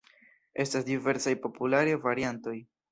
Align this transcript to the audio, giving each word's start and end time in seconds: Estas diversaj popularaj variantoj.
Estas 0.63 0.87
diversaj 0.89 1.37
popularaj 1.47 1.97
variantoj. 2.09 2.61